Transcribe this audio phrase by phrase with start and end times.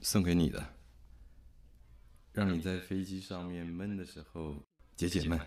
[0.00, 0.74] 送给你的，
[2.32, 4.54] 让你在飞机上面闷的时候
[4.96, 5.38] 解解闷。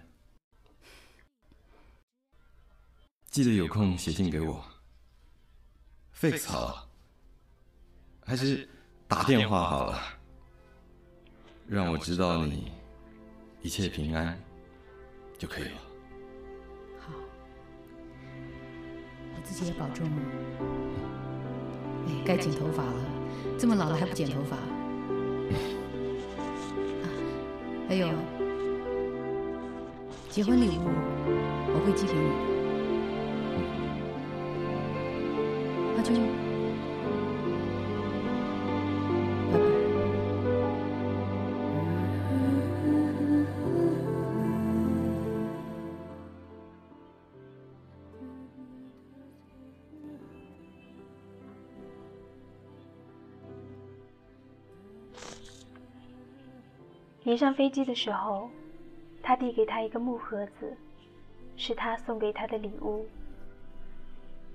[3.26, 4.64] 记得有空写信给我。
[6.12, 6.88] 废草，
[8.26, 8.68] 还是
[9.08, 10.00] 打电话好了，
[11.66, 12.72] 让我知道你
[13.62, 14.38] 一切平安
[15.40, 15.82] 就可以了。
[17.00, 17.14] 好，
[19.36, 20.20] 你自己也保重哦。
[22.08, 23.11] 哎，该剪头发了，
[23.58, 24.56] 这么老了还不剪头发？
[27.04, 27.06] 啊，
[27.88, 28.08] 还有，
[30.30, 30.90] 结婚礼物
[31.74, 32.20] 我会寄给你。
[35.98, 36.18] 阿秋，拜
[57.32, 58.50] 你上飞机的时候，
[59.24, 60.76] 他递给他一个木盒子，
[61.56, 63.06] 是他送给他的礼物。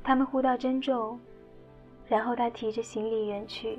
[0.05, 1.19] 他们互道珍重，
[2.07, 3.79] 然后他提着行李远去。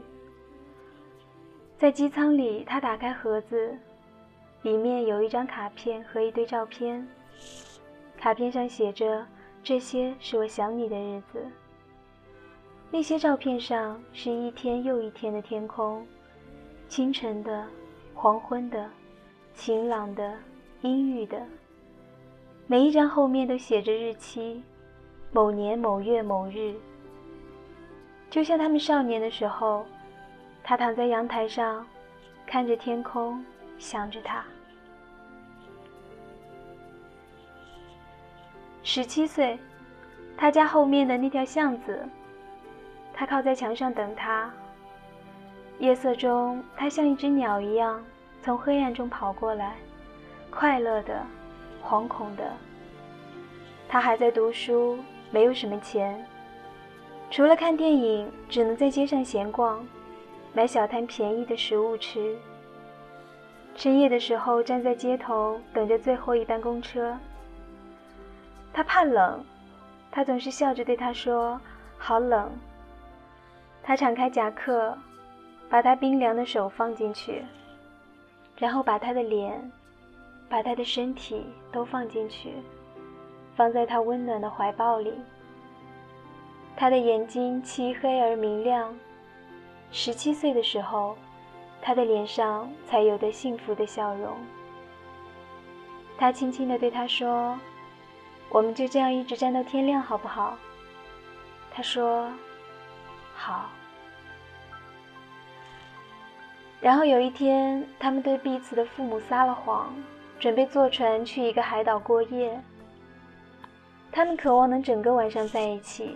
[1.78, 3.78] 在机舱里，他打开盒子，
[4.64, 7.08] 里面有一张卡片和一堆照片。
[8.18, 9.24] 卡片上写着
[9.62, 11.46] ：“这些是我想你的日子。”
[12.90, 16.04] 那些照片上是一天又一天的天空，
[16.90, 17.68] 清晨的。
[18.20, 18.90] 黄昏的，
[19.54, 20.34] 晴朗的，
[20.82, 21.40] 阴郁的。
[22.66, 24.64] 每一张后面都写着日期，
[25.32, 26.74] 某年某月某日。
[28.28, 29.86] 就像他们少年的时候，
[30.64, 31.86] 他躺在阳台上，
[32.48, 33.46] 看着天空，
[33.78, 34.44] 想着他。
[38.82, 39.60] 十七岁，
[40.36, 42.04] 他家后面的那条巷子，
[43.14, 44.52] 他靠在墙上等他。
[45.80, 48.04] 夜色中，他像一只鸟一样
[48.42, 49.76] 从黑暗中跑过来，
[50.50, 51.22] 快乐的，
[51.84, 52.52] 惶恐的。
[53.88, 54.98] 他还在读书，
[55.30, 56.26] 没有什么钱，
[57.30, 59.86] 除了看电影，只能在街上闲逛，
[60.54, 62.36] 买小摊便宜的食物吃。
[63.76, 67.16] 深夜的时候，站在街头等着最后一班公车。
[68.74, 69.46] 他怕冷，
[70.10, 71.62] 他总是笑着对他说
[72.00, 72.52] ：“好冷。”
[73.84, 74.98] 他敞开夹克。
[75.70, 77.44] 把他冰凉的手放进去，
[78.58, 79.72] 然后把他的脸，
[80.48, 82.54] 把他的身体都放进去，
[83.56, 85.14] 放在他温暖的怀抱里。
[86.76, 88.98] 他的眼睛漆黑而明亮。
[89.92, 91.18] 十七岁的时候，
[91.82, 94.38] 他的脸上才有的幸福的笑容。
[96.18, 97.58] 他轻轻地对他说
[98.50, 100.58] ：“我们就这样一直站到天亮，好不好？”
[101.72, 102.32] 他说
[103.36, 103.70] ：“好。”
[106.88, 109.94] 然后有一天，他们对彼此的父母撒了谎，
[110.40, 112.58] 准备坐船去一个海岛过夜。
[114.10, 116.16] 他们渴望能整个晚上在一起，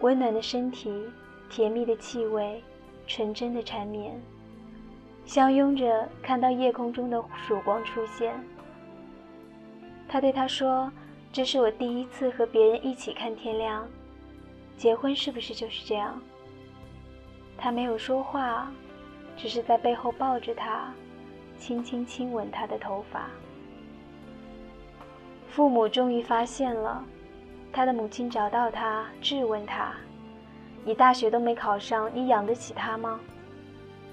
[0.00, 1.04] 温暖的身体，
[1.48, 2.64] 甜蜜的气味，
[3.06, 4.20] 纯真的缠绵，
[5.24, 8.34] 相拥着看到夜空中的曙光出现。
[10.08, 10.90] 他对他说
[11.32, 13.86] ：“这是我第一次和别人一起看天亮，
[14.76, 16.20] 结婚是不是就是这样？”
[17.56, 18.68] 他没有说话。
[19.36, 20.92] 只是在背后抱着他，
[21.58, 23.28] 轻轻亲吻他的头发。
[25.48, 27.04] 父母终于发现了，
[27.72, 29.92] 他的母亲找到他，质问他
[30.84, 33.20] ：“你大学都没考上，你养得起他吗？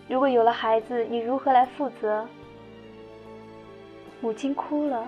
[0.07, 2.27] 如果有了孩子，你如何来负责？”
[4.21, 5.07] 母亲哭了。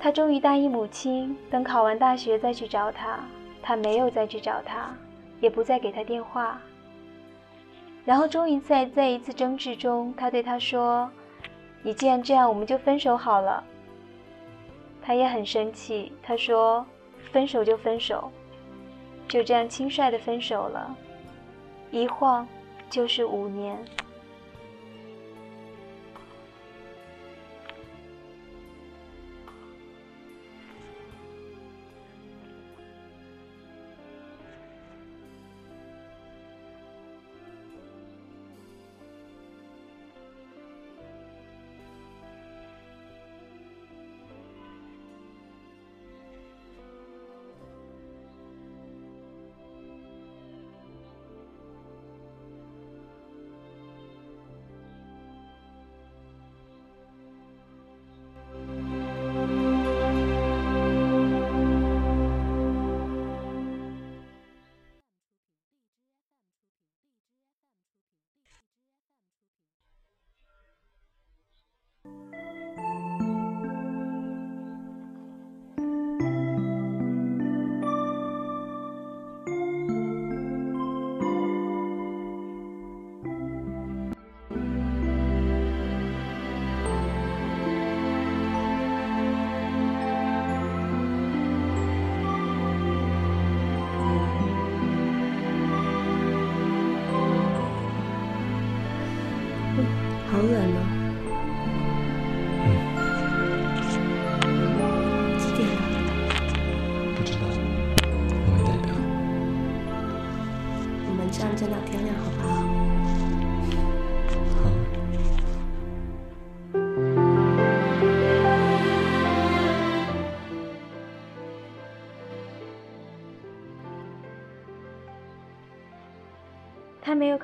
[0.00, 3.20] 他终于答应母亲，等考完大学再去找他。
[3.62, 4.94] 他没有再去找他，
[5.40, 6.60] 也不再给他电话。
[8.04, 11.10] 然后终于在在一次争执中，他对他说
[11.82, 13.64] ：“你既然这样，我们就分手好了。”
[15.02, 16.84] 他也很生气，他说
[17.32, 18.30] ：“分手就分手，
[19.26, 20.94] 就这样轻率的分手了，
[21.90, 22.46] 一晃
[22.90, 23.76] 就是五年。”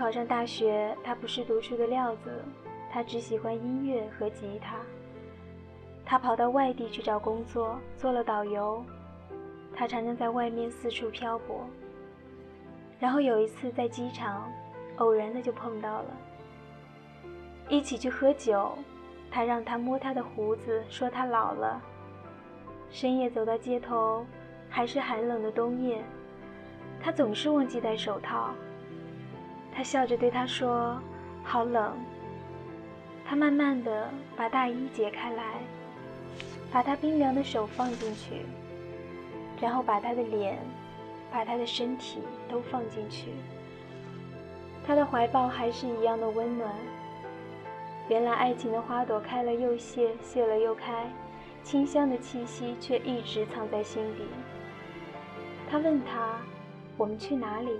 [0.00, 2.42] 考上大学，他不是读书的料子，
[2.90, 4.76] 他只喜欢音乐和吉他。
[6.06, 8.82] 他跑到外地去找工作，做了导游。
[9.74, 11.66] 他常常在外面四处漂泊。
[12.98, 14.50] 然后有一次在机场，
[14.96, 16.16] 偶然的就碰到了，
[17.68, 18.72] 一起去喝酒。
[19.30, 21.78] 他让他摸他的胡子，说他老了。
[22.88, 24.24] 深夜走到街头，
[24.70, 26.02] 还是寒冷的冬夜，
[27.02, 28.54] 他总是忘记戴手套。
[29.80, 31.00] 他笑着对他说
[31.42, 31.96] ：“好冷。”
[33.24, 35.54] 他慢慢的把大衣解开来，
[36.70, 38.44] 把他冰凉的手放进去，
[39.58, 40.58] 然后把他的脸、
[41.32, 43.30] 把他的身体都放进去。
[44.86, 46.70] 他的怀抱还是一样的温暖。
[48.10, 51.10] 原来爱情的花朵开了又谢，谢了又开，
[51.64, 54.24] 清香的气息却一直藏在心底。
[55.70, 56.36] 他问他
[56.98, 57.70] ：“我们去哪里？”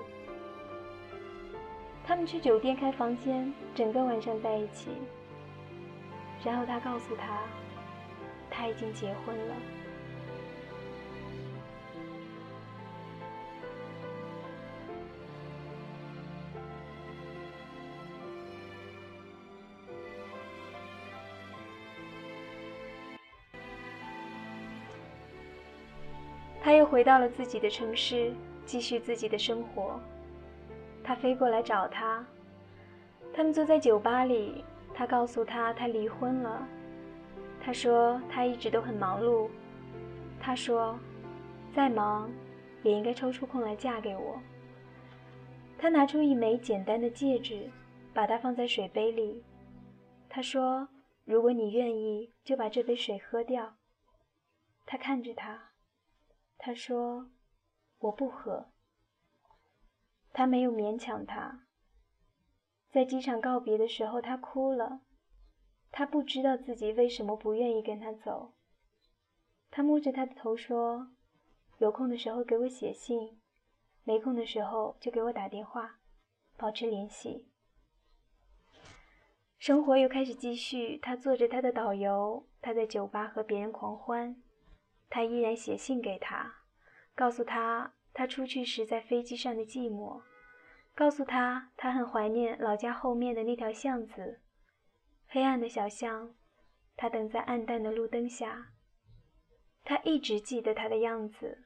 [2.11, 4.91] 他们去酒店开房间，整个晚上在一起。
[6.45, 7.41] 然后他告诉他，
[8.51, 9.55] 他已经结婚了。
[26.61, 28.35] 他又回到了自己的城市，
[28.67, 30.01] 继续自己的生活。
[31.11, 32.25] 他飞过来找他，
[33.35, 34.65] 他们坐在酒吧里。
[34.95, 36.65] 他告诉他他离婚了。
[37.61, 39.51] 他说他一直都很忙碌。
[40.39, 40.97] 他说，
[41.75, 42.31] 再忙
[42.85, 44.41] 也应该抽出空来嫁给我。
[45.77, 47.69] 他拿出一枚简单的戒指，
[48.15, 49.43] 把它放在水杯里。
[50.29, 50.87] 他说，
[51.25, 53.75] 如果你愿意，就把这杯水喝掉。
[54.87, 55.73] 他看着他，
[56.57, 57.27] 他说，
[57.99, 58.70] 我不喝。
[60.33, 61.67] 他没有勉强他。
[62.91, 65.01] 在机场告别的时候，他哭了。
[65.93, 68.55] 他不知道自己为什么不愿意跟他走。
[69.71, 71.13] 他摸着他的头说
[71.79, 73.41] ：“有空的时候给我写信，
[74.05, 75.99] 没空的时候就给我打电话，
[76.57, 77.49] 保持联系。”
[79.59, 80.97] 生活又开始继续。
[80.99, 84.41] 他做着他的导游，他在酒吧和别人狂欢。
[85.09, 86.63] 他依然写信给他，
[87.15, 87.95] 告诉他。
[88.21, 90.21] 他出去时在飞机上的寂寞，
[90.95, 94.43] 告诉他他很怀念老家后面的那条巷子，
[95.27, 96.35] 黑暗的小巷。
[96.99, 98.73] 他等在暗淡的路灯下。
[99.85, 101.65] 他一直记得他的样子，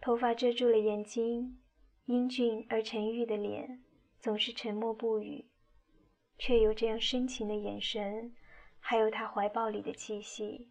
[0.00, 1.60] 头发遮住了眼睛，
[2.06, 3.84] 英俊而沉郁的脸，
[4.18, 5.50] 总是沉默不语，
[6.38, 8.34] 却有这样深情的眼神，
[8.80, 10.70] 还有他怀抱里的气息。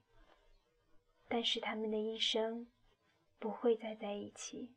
[1.30, 2.66] 但是他们的一生
[3.38, 4.74] 不会再在一起。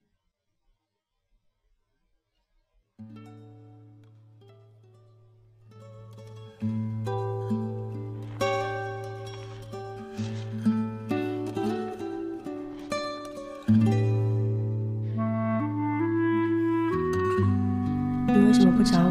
[18.33, 19.07] 你为什么不找我？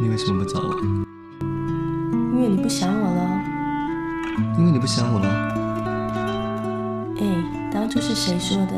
[0.00, 0.80] 你为什么不找我？
[2.34, 3.20] 因为你不想我了。
[4.58, 5.28] 因为你不想我了。
[7.20, 8.72] 哎，当初是谁说的？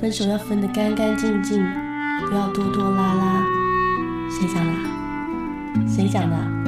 [0.00, 1.60] 分手要分得干干净净，
[2.26, 3.44] 不要拖拖拉拉。
[4.30, 5.88] 谁讲的？
[5.88, 6.67] 谁讲的？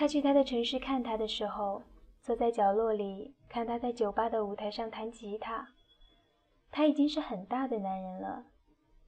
[0.00, 1.82] 他去他的城市看他的时候，
[2.22, 5.68] 坐在角落里看他在酒吧的舞台上弹吉他。
[6.70, 8.46] 他已经是很大的男人了，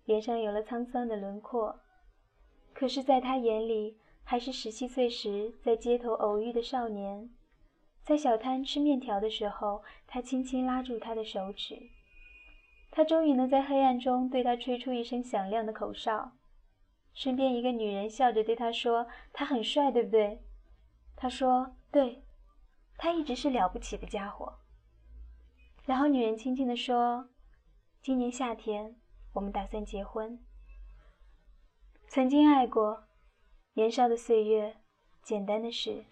[0.05, 1.81] 脸上有了沧桑的轮廓，
[2.75, 7.31] 可是，在他眼里，还是十七岁时在街头偶遇的少年。
[8.05, 11.89] 在小摊吃面条的时候，他轻轻拉住他的手指。
[12.91, 16.33] 他终于能在黑暗中对他吹出一声响亮的口哨。
[17.15, 20.43] 身边一个女人笑着对他说：“他很帅，对不对？”
[21.23, 22.25] 他说：“对，
[22.99, 24.59] 他一直是了不起的家伙。”
[25.87, 27.29] 然后女人轻轻地说
[28.03, 28.97] ：“今年夏天
[29.33, 30.45] 我们打算结婚。
[32.09, 33.05] 曾经爱过，
[33.75, 34.79] 年少的岁月，
[35.23, 36.05] 简单的事。”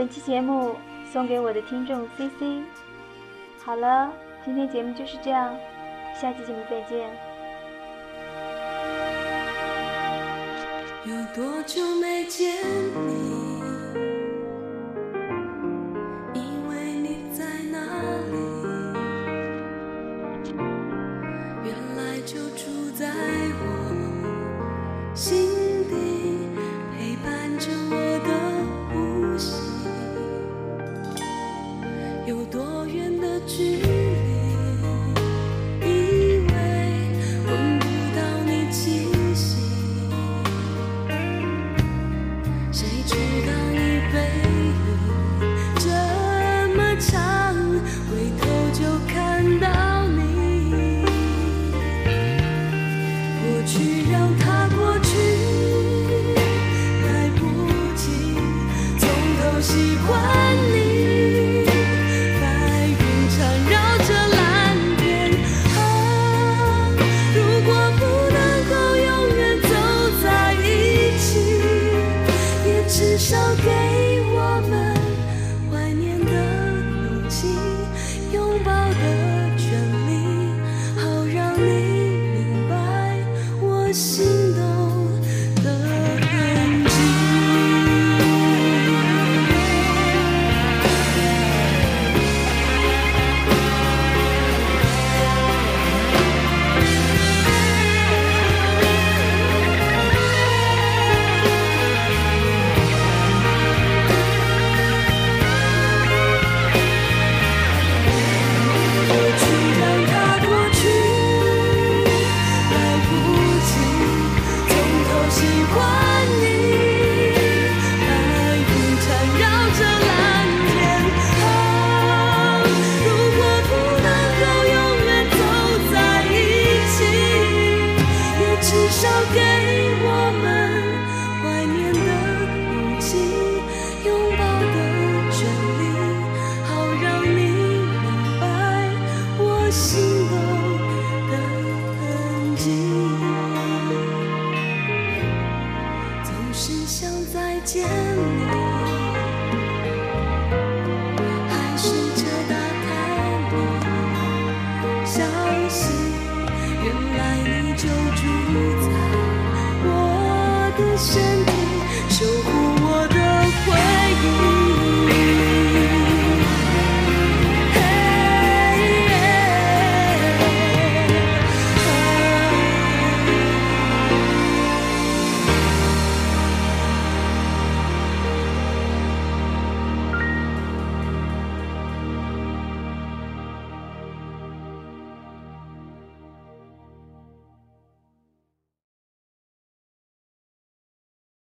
[0.00, 0.76] 本期节目
[1.12, 2.62] 送给我的听众 CC。
[3.62, 4.10] 好了，
[4.42, 5.54] 今天节目就是这样，
[6.18, 7.10] 下期节目再见。
[11.04, 12.64] 有多久没见
[13.08, 13.49] 你？